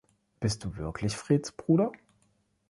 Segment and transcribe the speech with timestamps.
[0.39, 1.91] Bist du wirklich Freds Bruder?